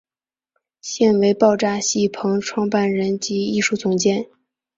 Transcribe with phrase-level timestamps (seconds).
[0.81, 4.25] 现为爆炸戏棚创办人及艺术总监。